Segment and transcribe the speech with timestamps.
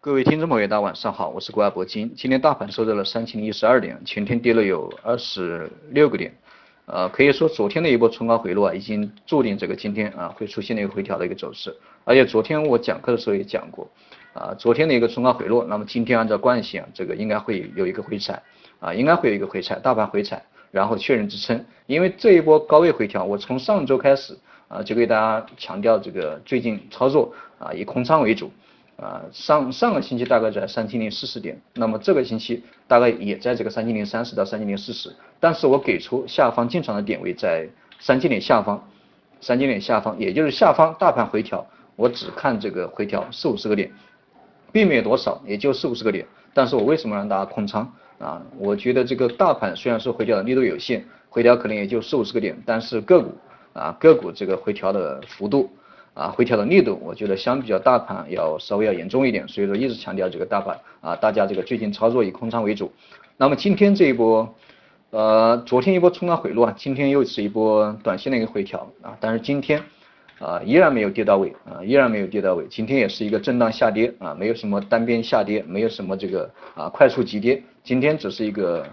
[0.00, 2.14] 各位听众朋友，大家晚上好，我是国外铂金。
[2.14, 6.32] 今天大盘收在了三千零一十二点，前天跌了有二十六个点，
[6.86, 11.76] 呃，可以说昨天的一波冲高回落啊，已经注定这个今天啊会出现一个回调的一个走势。
[12.04, 13.90] 而且昨天我讲课的时候也讲过，
[14.34, 18.40] 啊，昨天的一个冲高回落，那么今天按照惯性啊，这个应该会有一个回踩，
[18.78, 20.40] 啊，应该会有一个回踩，大盘回踩，
[20.70, 21.64] 然后确认支撑。
[21.86, 24.38] 因为这一波高位回调，我从上周开始
[24.68, 28.48] 啊就给大家强调这个最近操作啊以空仓为主。
[28.98, 37.68] 啊，上上个星期大概在三千零四十点，那么这个星期大概也在这个三千零三十到三千零四十，但是我给出下方进场的点位在
[38.00, 38.88] 三千点下方，
[39.40, 43.88] 三千点下方，也就是下方大盘回调，我只看这个回调四五十个点，
[44.72, 48.42] 并没有多少，也就四五十个点，但是我为什么让大家空仓啊？
[48.58, 53.30] 我觉得这个大盘虽然说回调的力度有限，回调可能也就四五十个点，但是个股
[53.74, 55.70] 啊个股这个回调的幅度。
[56.18, 62.90] 啊，回调的力度，我觉得相比较大盘要稍微要严重一点，所以说一直强调这个大盘啊，大家这个最近操作以空仓为主。
[63.36, 64.52] 那么今天这一波，
[65.10, 69.80] 呃，昨天一波冲高回落啊，今天又是一波短线的一个回调啊，但是今天
[70.40, 78.84] 啊依然没有跌到位啊，依然没有跌到位，今天也是一个震荡下跌啊，没有什么单边下跌，没有什么这个啊快速急跌，今天只是一个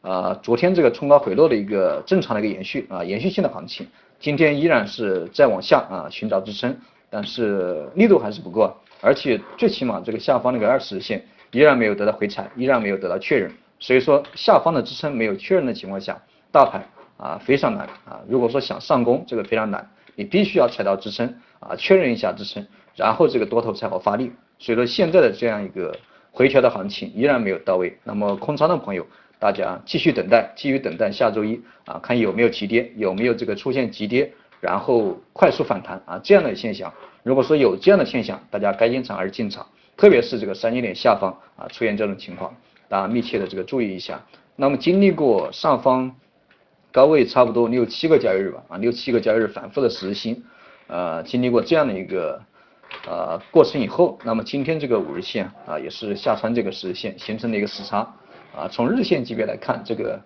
[0.00, 3.86] 啊昨天这个冲高回落的一个正常的一个延续啊，延续性的行情。
[4.20, 6.76] 今天依然是在往下啊寻找支撑，
[7.08, 16.84] 但是力度还是不够，而且最起码这个下方那个二十日线依然没有得到回踩，依然没有得到确认，所以说下方的支撑没有确认的情况下，大盘
[17.16, 25.96] 啊非常难啊，如果说想上攻这个非常难，你必须要踩到支撑啊确认一下支撑，然后这个多头才好发力，所以说现在的这样一个
[26.32, 29.06] 回调的行情依然没有到位，那么空仓的朋友。
[29.38, 36.92] 大家继续等待，继续等待下周一啊，看有没有急跌，有没有这个出现急跌，然后快速反弹啊这样的现象。
[37.22, 42.52] 如果说有这样的现象，大家该进场还是进场，特别是这个三千点下方啊出现这种情况，
[42.88, 44.20] 大家密切的这个注意一下。
[44.56, 46.16] 那么经历过上方
[46.90, 50.42] 高位差不多六七个交易日吧啊六七个交易日反复的实心，
[50.88, 52.42] 呃经历过这样的一个
[53.06, 58.12] 呃过程以后，那么今天这个五日线啊也是下穿这个十日线形成了一个死叉。
[58.54, 60.20] 啊，从日线级别来看，这个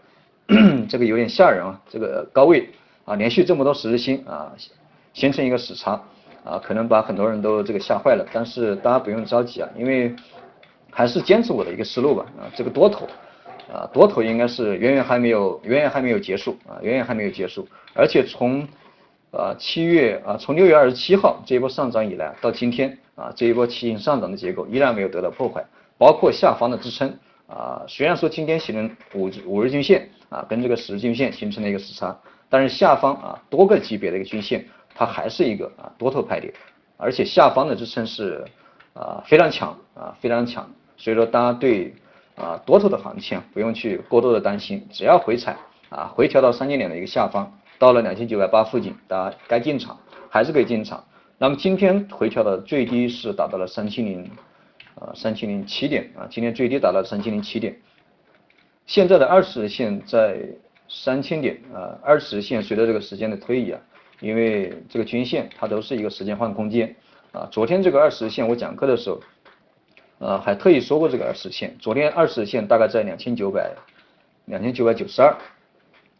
[0.88, 2.68] 这个有点吓人啊，这个高位
[3.04, 4.52] 啊，连续这么多十字星啊，
[5.12, 6.00] 形成一个死叉
[6.44, 8.26] 啊，可能把很多人都这个吓坏了。
[8.32, 10.14] 但是大家不用着急啊，因为
[10.90, 13.06] 还是坚持我的一个思路吧啊，这个多头
[13.72, 17.66] 啊，多头应该是远远还没有远远还没有结束啊，远远还没有结束。
[17.94, 18.66] 而且从
[19.30, 25.64] 啊七月啊，从六月二十七号这一波上涨以来到今天啊，这一波起形上涨的结构依然没有得到破坏，
[25.98, 27.14] 包括下方的支撑。
[27.52, 32.18] 啊，虽然说今天形成五五日均线啊，跟这个十日均线形成了一个时差，
[32.48, 34.64] 但是下方啊多个级别的一个均线，
[34.94, 36.50] 它还是一个啊多头排列，
[36.96, 38.42] 而且下方的支撑是
[38.94, 41.94] 啊非常强啊非常强，所以说大家对
[42.36, 45.54] 啊多头的行情不用去过多的担心，只要回踩
[45.90, 49.98] 啊回调到三千点的一个下方，到了两千九百八附近，大家该进场
[50.30, 51.04] 还是可以进场。
[51.36, 54.30] 那么今天回调的最低是达到了三千零。
[55.02, 57.76] 啊，三千零七点啊，今天最低达到三千零七点。
[58.86, 60.38] 现在的二十线在
[60.88, 63.80] 三千点啊，二十线随着这个时间的推移啊，
[64.20, 66.94] 因为这个均线它都是一个时间换空间
[67.32, 67.48] 啊。
[67.50, 69.20] 昨天这个二十线我讲课的时候，
[70.18, 73.72] 呃，还特意说过这个二十线，昨天二十线大概在两千九百
[74.44, 75.36] 两千九百九十二，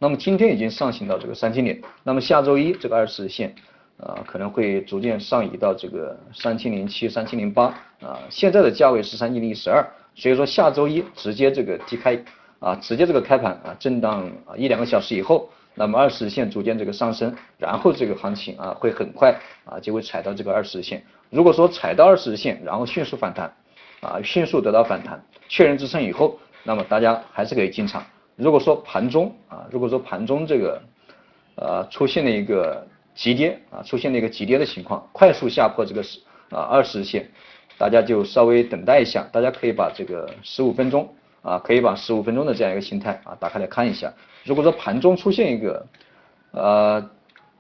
[0.01, 3.55] 那么今天已经上行到这个三千点，那么下周一这个二十线。
[4.03, 7.67] 啊，可能会逐渐上移到这个三千零七、三千零八
[8.01, 9.87] 啊，现在的价位是三千零十二，
[10.17, 12.21] 所以说下周一直接这个低开
[12.59, 19.33] 啊，直接这个开盘啊，震荡啊一两个小时以后，那么二十日线逐渐这个上升，然后这个行情啊会很快
[19.65, 21.01] 啊就会踩到这个二十日线。
[21.31, 23.55] 如果说踩到二十日线，然后迅速反弹
[24.01, 28.05] 啊，迅速得到反弹，确认支撑以后，那么大家还是可以进场。
[28.35, 30.83] 如果说盘中啊，如果说盘中这个
[31.55, 32.85] 呃出现了一个。
[33.15, 36.19] 急跌啊，出现了一个急跌的情况，快速下破这个十
[36.51, 37.29] 啊二十日线，
[37.77, 44.13] 大家就稍微等待一下，大家可以把这个十五分钟啊，可以把十五分钟的这样一个形态啊打开来看一下。
[44.45, 45.87] 如果说盘中出现一个
[46.53, 47.11] 呃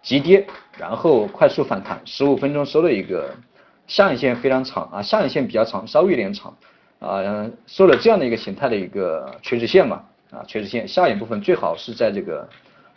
[0.02, 0.46] 急跌，
[0.78, 3.34] 然后快速反弹，十五分钟收了一个
[3.87, 6.56] 下影线非常长啊，下影线比较长，稍微有点长
[6.99, 12.49] 啊，收了这样的一个形态的一个垂直线嘛啊垂直线，下影部分最好是在这个。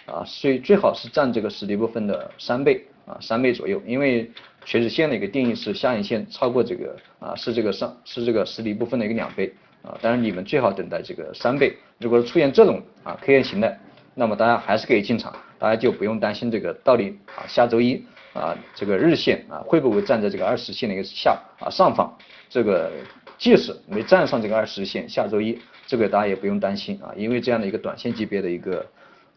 [0.05, 4.29] 啊，最最好是占这个实体部分的三倍啊，三倍左右，因为
[4.63, 11.75] 垂直线的一个定义是下影线超过这个啊，是这个上是这个实体部分的一个两倍啊，当然你们最好等待这个三倍。
[11.99, 13.79] 如果出现这种啊 K 线形态，
[14.13, 22.15] 那么大家还是可以进场，大家就不用担心这个到底啊下周一啊这个日线啊会不会站在这个二十线的一个下啊上方，
[22.49, 22.91] 这个
[23.37, 28.85] 即使没站上这个二十线，下周一这个大家也不用担心啊，因为这样的一个短线级别的一个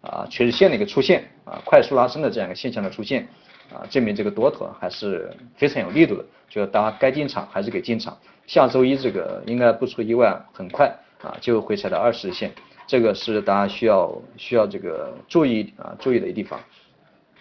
[0.00, 3.26] 啊趋势线的一个出现啊，快速拉升的这样一个现象的出现
[3.72, 8.16] 啊，证明这个多头还是非常有力度的，就大家该进场还是给进场。
[8.46, 10.86] 下周一这个应该不出意外，很快
[11.20, 12.50] 啊就会踩到二十日线，
[12.86, 16.58] 这个是大家需要需要这个注意啊注意的一地方。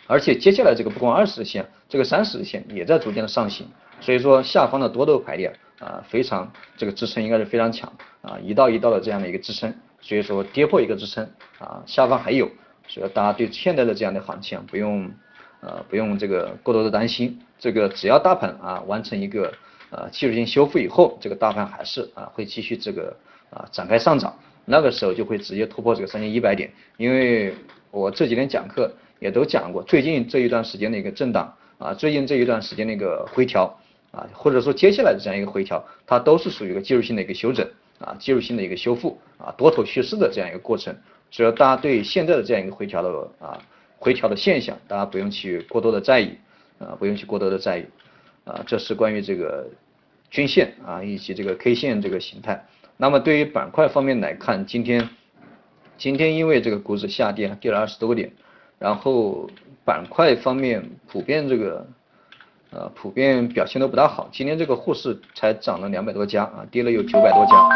[0.05, 3.67] 而且接下来这个不光二十日线，这个三十日线也在逐渐的上行，
[4.01, 9.73] 所以说下方的多头排列啊非常这个支撑应该是非常强啊一道一道的这样的一个支撑，
[10.07, 12.49] 所以说跌破一个支撑啊下方还有，
[12.87, 15.11] 所以大家对现在的这样的行情不用
[15.59, 19.53] 呃不用这个过多的担心，这个只要大盘啊完成一个
[19.89, 23.13] 呃技术性修复以后，这个大盘还是啊会继续这个
[23.49, 24.33] 啊展开上涨，
[24.63, 27.53] 那个时候就会直接突破这个三千一百点，因为
[27.91, 28.89] 我这几天讲课。
[29.19, 33.75] 也都讲过，最近这一段时间的一个震荡啊，最近这一段时间的一个回调
[34.11, 37.67] 啊，或者说接下来的这样一个回调，它都是属于一个技术性的一个修整
[37.99, 40.95] 啊，技术性的一个修复啊，多头趋势的这样一个过程。
[41.29, 43.09] 所以，大家对现在的这样一个回调的
[43.39, 43.59] 啊，
[43.97, 46.37] 回调的现象，大家不用去过多的在意
[46.79, 47.85] 啊，不用去过多的在意
[48.45, 48.63] 啊。
[48.65, 49.67] 这是关于这个
[50.29, 52.65] 均线啊以及这个 K 线这个形态。
[52.95, 55.09] 那么对于板块方面来看，今天
[55.97, 58.31] 今天因为这个股指下跌，跌了二十多个点。
[58.79, 59.49] 然后
[59.83, 61.87] 板块方面普遍这个
[62.71, 67.69] 呃普遍表现都不大好，今天这个沪市才涨了两百多家啊，跌了有九百多家，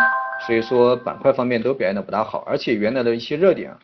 [0.45, 3.79] 所以说板块方面都表现的不大好，而且原来的一些热点啊，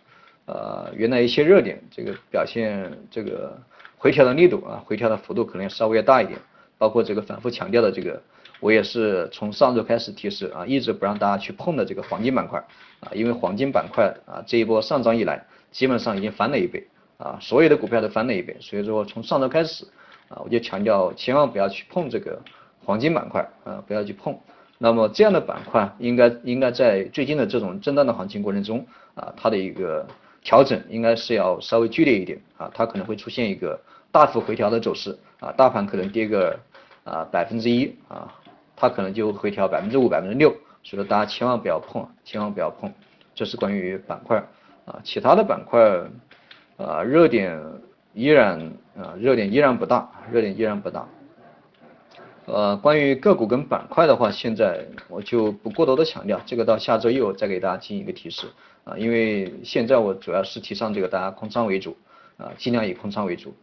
[0.45, 3.57] 呃原来一些热点这个表现这个
[3.97, 6.37] 回调的力度啊，回调的幅度可能稍微要大一点，
[6.77, 8.21] 包括这个反复强调的这个，
[8.59, 12.59] 我也是从上周开始提示啊，一直不让大家去碰的这个黄金板块
[12.99, 16.85] 啊，因为黄金板块啊这一波上涨以来，基本上已经翻了一倍。
[17.17, 19.83] 啊，所有的股票都翻了一倍，所以说从上周开始，
[20.29, 22.41] 啊，我就强调千万不要去碰这个
[22.83, 24.37] 黄金板块，啊，不要去碰。
[24.77, 28.85] 那么这样的板块应该应该在最近的这种震荡的行情过程中，
[29.15, 30.05] 啊，它的一个
[30.43, 33.79] 调整应该是要稍微剧烈一点，啊，它可能会出现一个
[34.11, 36.59] 大幅回调的走势，啊，大盘可能跌个
[37.03, 38.33] 啊百分之一，啊，
[38.75, 40.49] 它可能就回调百分之五、百分之六，
[40.83, 42.93] 所以说大家千万不要碰，千万不要碰。
[43.33, 44.37] 这是关于板块，
[44.85, 45.79] 啊，其他的板块。
[46.77, 47.59] 啊，热点
[48.17, 48.59] 依然
[48.97, 51.07] 啊，热点依然不大，热点依然不大。
[52.45, 58.47] 呃，关于个股跟板块的话，现在我就不过多的强调，这个到下周一我再给大家进行一个提示
[58.85, 61.95] 啊，因为现在我主要是提倡这个大家空仓为主
[62.37, 63.53] 啊，尽量以空仓为主。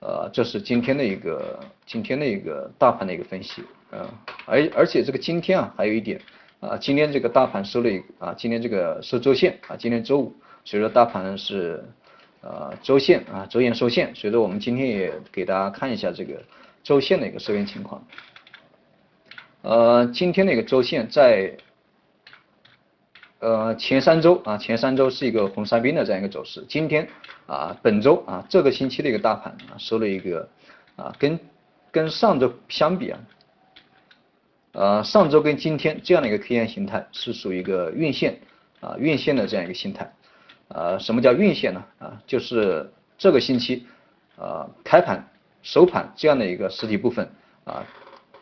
[0.00, 3.62] 呃，这是今天的一个今天的一个大盘的一个分析
[3.92, 4.06] 呃，
[4.44, 6.20] 而而且这个今天啊，还有一点
[6.60, 10.34] 啊，今天这个大盘收了一啊，今天这个收周线啊，今天周五，
[10.66, 11.82] 所以说大盘是。
[12.44, 16.42] 呃，周线啊，周线收线，随着我们今天也给大家看一下这个
[16.82, 18.06] 周线的一个收线情况。
[19.62, 21.56] 呃，今天的一个周线在
[23.38, 27.08] 呃前三周啊，前三周是一个红三兵的这样一个走势，今天
[27.46, 30.46] 啊，本周啊，这个星期的一个大盘啊，收了一个
[30.96, 31.40] 啊，跟
[31.90, 33.20] 跟上周相比啊，
[34.72, 38.38] 呃，上周跟今天这样的一个 K 线形态是属于一个运线
[38.80, 40.12] 啊，运线的这样一个形态。
[40.68, 41.84] 呃，什么叫运线呢？
[41.98, 43.86] 啊，就是这个星期，
[44.36, 45.22] 呃，开盘、
[45.62, 47.28] 收盘这样的一个实体部分
[47.64, 47.84] 啊，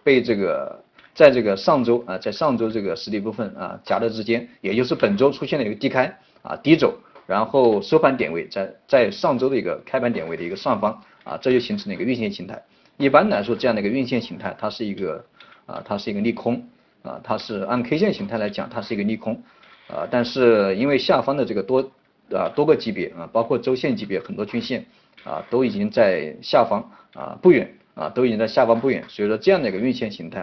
[0.04, 0.82] 被这个
[1.14, 6.06] 在这个上周啊，在上周这个实体部分啊夹的之间，也就是本周出现了一个低开
[6.42, 12.62] 啊低走，然后收盘点位在在上周的一个开盘点位的一个上方啊，这就形成了一个运线形态。
[12.98, 15.24] 一般来说，这样的一个运线形态，它是一个
[15.66, 16.64] 啊，它是一个利空
[17.02, 19.42] 啊，它是按 K 线形态来讲，它是一个利空
[19.88, 21.90] 啊，但是因为下方的这个多。
[22.34, 24.86] 啊，多个级别啊，包括周线级别，很多均线
[25.24, 29.04] 啊，都已经在下方啊不远啊，都已经在下方不远。
[29.08, 30.40] 所以说这样的一个运线形态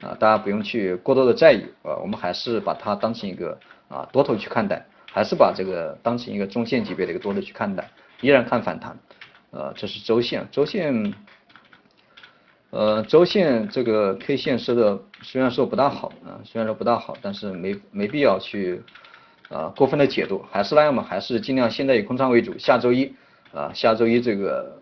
[0.00, 8.96] 啊，大家不用去过多的在意啊，我们还是把它当成一个啊多头去看待，还是把这个当成一个中线级别的一个多头去看待，依然看反弹。
[9.50, 11.14] 呃，这是周线，周线，
[12.70, 18.82] 呃，周线这个 K 线收的虽然说不大好啊，虽然说不大好，但是没没必要去。
[19.54, 22.58] 啊，过分的解读，还是那样嘛，还是尽量现在以空仓为主。
[22.58, 23.14] 下周一
[23.52, 24.76] 啊，下周一这个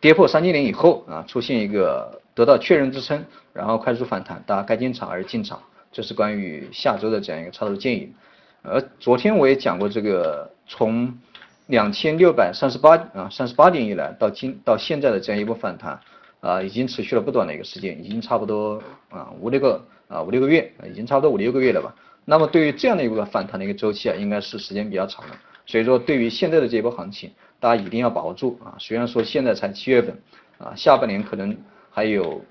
[0.00, 5.60] 跌破三千点以后啊，出现一个得到确认支撑，然后快速反弹，大家该进场还是进场。
[5.92, 8.10] 这是关于下周的这样一个操作建议。
[8.62, 11.14] 而昨天我也讲过，这个从
[11.66, 16.00] 两千六百三十八啊三十八点以来到今到现在的这样一波反弹
[16.40, 21.94] 啊，已经持续了不短的一个时间，已经差不多啊五六个啊五六个月，已经差不多五六个月了吧。
[22.28, 27.30] 那么对于这样的一个反弹的一个周期啊，应该是时间比较长的，所以说对于现在的这一波行情，
[27.60, 28.74] 大家一定要把握住啊。
[28.78, 30.18] 虽然说现在才七月份
[30.58, 31.56] 啊，下半年可能
[31.88, 32.42] 还有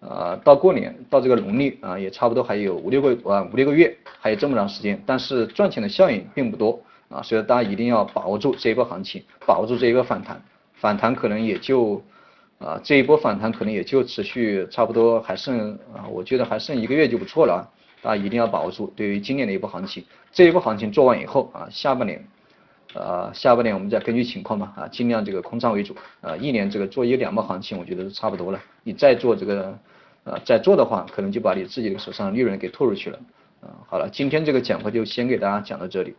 [0.00, 10.42] 呃，到过年到这个农历啊，也差不多还有五六个啊五六个月，还有这么长时间，但是赚钱的效应并不多啊，所以大家一定要把握住这一波行情，把握住这一个反弹，
[10.74, 12.02] 反弹可能也就
[12.58, 17.60] 啊这一波反弹可能也就持续差不多还剩啊，我觉得还剩一个月就不错了啊，
[18.02, 18.92] 大家一定要把握住。
[18.96, 22.24] 对于今年的一波行情，这一波行情做完以后啊，下半年。
[22.92, 28.60] 呃，下半年我们再根据情况嘛，啊，尽量这个空仓为主，呃，一年这个做一两波行情，我觉得是差不多了。
[28.82, 29.78] 你再做这个，
[30.24, 33.18] 呃，再做的话，可能就把你自己的手上利润给吐出去了。
[33.60, 36.16] 啊，好了，今天这个讲课就先给大家讲到这里。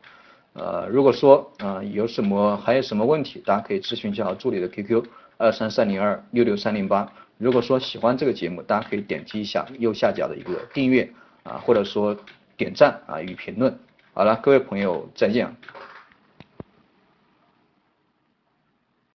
[0.53, 5.03] 呃，如果说啊有什么还有什么问题，大家可以咨询一下助理的 QQ
[5.35, 7.11] 二三三零二六六三零八。
[7.37, 11.11] 如果说喜欢这个节目，大家可以点击一下右下角的一个订阅
[11.43, 12.17] 啊，或者说
[12.57, 13.77] 点赞啊与评论。
[14.13, 15.55] 好了，各位朋友再见。